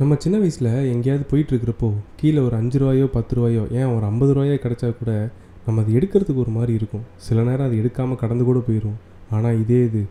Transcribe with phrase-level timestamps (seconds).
[0.00, 4.56] நம்ம சின்ன வயசில் எங்கேயாவது போயிட்டுருக்கிறப்போ கீழே ஒரு அஞ்சு ரூபாயோ பத்து ரூபாயோ ஏன் ஒரு ஐம்பது ரூபாயோ
[4.64, 5.12] கிடைச்சா கூட
[5.66, 7.02] நம்ம அது எடுக்கிறதுக்கு ஒரு மாதிரி இருக்கும்.
[7.26, 8.94] சில நேரம் அது எடுக்காமல் கடந்து கூட போயிடும்
[9.36, 10.02] ஆனால் இதே இது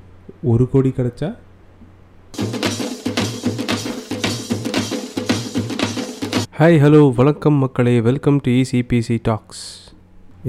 [0.52, 1.30] ஒரு கோடி கிடைச்சா?
[6.60, 7.98] ஹாய் ஹலோ வணக்கம் மக்களே.
[8.12, 9.66] வெல்கம் டு இசிபிசி டாக்ஸ்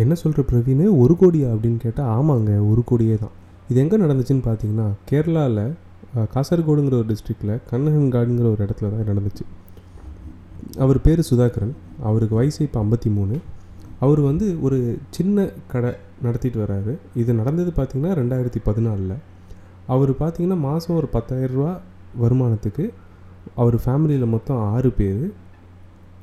[0.03, 0.87] என்ன சொல்கிற பிரவீன்?
[1.03, 3.37] ஒரு கோடியா அப்படின்னு கேட்டால் ஆமாங்க ஒரு கோடியே தான்.
[3.71, 5.67] இது எங்கே நடந்துச்சுன்னு பார்த்தீங்கன்னா கேரளாவில்
[6.17, 9.45] காசர்கோடுங்கிற ஒரு டிஸ்ட்ரிக்டில் கண்ணகன்காடுங்கிற ஒரு இடத்துல தான் நடந்துச்சு.
[10.79, 11.73] அவர் பேர் சுதாகரன்.
[12.03, 13.39] அவருக்கு வயசு இப்போ ஐம்பத்தி மூணு.
[14.01, 19.15] அவர் வந்து ஒரு சின்ன கடை நடத்திட்டு வர்றாரு இது நடந்தது பார்த்திங்கன்னா ரெண்டாயிரத்தி பதினாலில்.
[19.87, 21.79] அவர் பார்த்திங்கன்னா மாதம் ஒரு பத்தாயிரரூபா
[22.23, 22.91] வருமானத்துக்கு
[23.55, 25.33] அவர் ஃபேமிலியில் மொத்தம் ஆறு பேர்.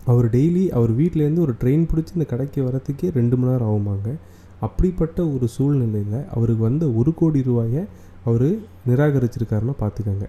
[0.05, 4.15] அவர் டெய்லி அவர் வீட்டிலேருந்து ஒரு ட்ரெயின் பிடிச்சி இந்த கடைக்கு வரத்துக்கே ரெண்டு மணி நேரம் ஆகுமாங்க.
[4.59, 7.85] அப்படிப்பட்ட ஒரு சூழ்நிலையில் அவருக்கு வந்த ஒரு கோடி ரூபாயை
[8.29, 8.49] அவர்
[8.89, 10.27] நிராகரிச்சிருக்காருன்னா பார்த்துக்கோங்க.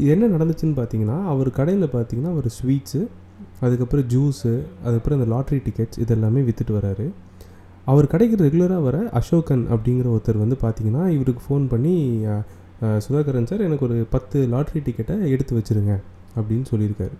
[0.00, 3.00] இது என்ன நடந்துச்சுன்னு பார்த்தீங்கன்னா அவர் கடையில் பார்த்தீங்கன்னா ஒரு ஸ்வீட்ஸு
[3.64, 4.52] அதுக்கப்புறம் ஜூஸு
[4.84, 7.06] அதுக்கப்புறம் இந்த லாட்ரி டிக்கெட்ஸ் இதெல்லாமே விற்றுட்டு வராரு.
[7.92, 11.94] அவர் கடைக்கு ரெகுலராக வர அசோகன் அப்படிங்கிற ஒருத்தர் வந்து பார்த்தீங்கன்னா இவருக்கு ஃபோன் பண்ணி
[13.04, 15.94] சுதாகரன் சார் எனக்கு ஒரு பத்து லாட்ரி டிக்கெட்டை எடுத்து வச்சுருங்க
[16.38, 17.16] அப்படின்னு சொல்லியிருக்காரு.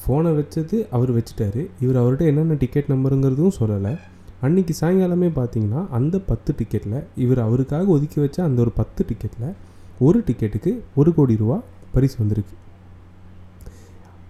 [0.00, 1.62] ஃபோனை வச்சது அவர் வச்சுட்டாரு.
[1.84, 3.94] இவர் அவர்கிட்ட என்னென்ன டிக்கெட் நம்பருங்கிறதும் சொல்லலை.
[4.44, 9.52] அன்றைக்கி சாயங்காலமே பார்த்தீங்கன்னா அந்த பத்து டிக்கெட்டில் இவர் அவருக்காக ஒதுக்கி வச்ச அந்த ஒரு பத்து டிக்கெட்டில்
[10.06, 10.70] ஒரு டிக்கெட்டுக்கு
[11.00, 11.56] ஒரு கோடி ரூபா
[11.94, 12.54] பரிசு வந்திருக்கு.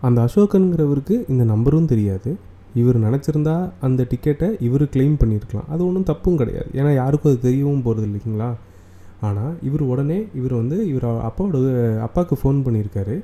[0.07, 2.31] அந்த அசோகனுங்கிறவருக்கு இந்த நம்பரும் தெரியாது.
[2.75, 3.57] இவர் நினச்சிருந்தா
[3.87, 6.71] அந்த டிக்கெட்டை இவர் கிளைம் பண்ணியிருக்கலாம் அது ஒன்றும் தப்பும் கிடையாது.
[6.81, 8.51] ஏன்னா யாருக்கும் அது தெரியவும் போகிறது இல்லைங்களா?
[9.29, 11.59] ஆனால் இவர் உடனே இவர் வந்து இவர் அப்பாவோட
[12.07, 13.17] அப்பாவுக்கு ஃபோன் பண்ணியிருக்காரு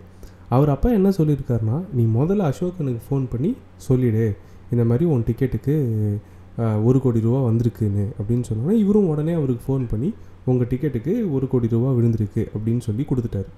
[0.57, 3.51] அவர் அப்பா என்ன சொல்லியிருக்காருனா நீ முதல்ல அசோகனுக்கு ஃபோன் பண்ணி
[3.89, 4.27] சொல்லிடு.
[4.73, 5.75] இந்த மாதிரி உன் டிக்கெட்டுக்கு
[6.89, 10.09] ஒரு கோடி ரூபா வந்திருக்குன்னு அப்படின்னு சொன்னோன்னா இவரும் உடனே அவருக்கு ஃபோன் பண்ணி
[10.51, 13.51] உங்கள் டிக்கெட்டுக்கு ஒரு கோடி ரூபா விழுந்திருக்கு அப்படின்னு சொல்லி கொடுத்துட்டாரு.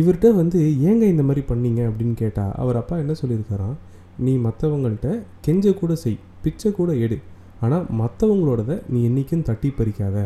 [0.00, 1.80] இவர்கிட்ட வந்து ஏங்க இந்த மாதிரி பண்ணீங்க?
[1.90, 3.76] அப்படின்னு கேட்டால் அவர் அப்பா என்ன சொல்லியிருக்காராம்
[4.18, 5.08] நீ மற்றவங்கள்ட்ட
[5.46, 7.18] கெஞ்ச கூட செய் பிச்சை கூட எடு
[7.60, 10.16] ஆனால் மற்றவங்களோடத நீ என்றைக்கும் தட்டி பறிக்காத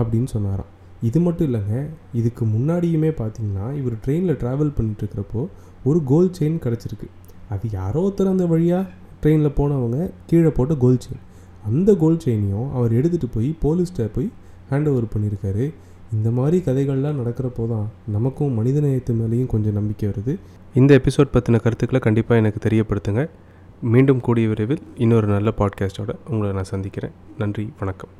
[0.00, 0.70] அப்படின்னு சொன்னாராம்.
[1.08, 1.76] இது மட்டும் இல்லைங்க
[2.12, 5.42] இதுக்கு முன்னாடியுமே பார்த்தீங்கன்னா இவர் ட்ரெயினில் ட்ராவல் பண்ணிட்டு இருக்கிறப்போ
[5.84, 7.08] ஒரு கோல்ட் செயின் கிடச்சிருக்கு.
[7.54, 8.90] அது யாரோ ஒருத்தர் அந்த வழியாக
[9.24, 11.22] ட்ரெயினில் போனவங்க கீழே போட்ட கோல்ட் செயின்
[11.66, 14.30] அந்த கோல்ட் செயினையும் அவர் எடுத்துகிட்டு போய் போலீஸ்கிட்ட போய்
[14.70, 15.74] ஹேண்ட் ஓவர் பண்ணியிருக்காரு.
[16.12, 20.38] இந்த மாதிரி கதைகள்லாம் நடக்கிறப்போ தான் நமக்கும் மனிதநேயத்து மேலேயும் கொஞ்சம் நம்பிக்கை வருது.
[20.74, 23.28] இந்த எபிசோட் பற்றின கருத்துக்களை கண்டிப்பாக எனக்கு தெரியப்படுத்துங்க.
[23.82, 27.10] மீண்டும் கூடிய விரைவில் இன்னொரு நல்ல பாட்காஸ்ட்டோட உங்களை நான் சந்திக்கிறேன்.
[27.38, 28.10] நன்றி வணக்கம்.